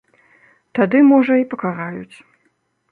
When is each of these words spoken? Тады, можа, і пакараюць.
Тады, 0.79 1.03
можа, 1.11 1.33
і 1.43 1.49
пакараюць. 1.53 2.15